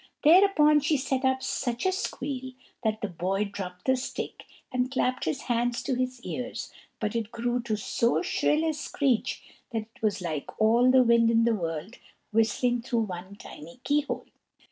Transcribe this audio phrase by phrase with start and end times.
[0.23, 2.53] Thereupon she set up such a squeal,
[2.83, 7.31] that the boy dropped the stick, and clapped his hands to his ears but it
[7.31, 11.53] grew to so shrill a screech, that it was like all the wind in the
[11.53, 11.99] world
[12.31, 14.25] whistling through one tiny keyhole.